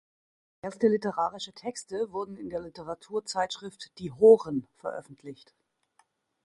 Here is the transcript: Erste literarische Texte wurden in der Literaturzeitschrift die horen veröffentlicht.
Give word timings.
Erste 0.63 0.87
literarische 0.87 1.53
Texte 1.53 2.11
wurden 2.11 2.35
in 2.35 2.49
der 2.49 2.61
Literaturzeitschrift 2.61 3.91
die 3.99 4.09
horen 4.11 4.65
veröffentlicht. 4.77 5.53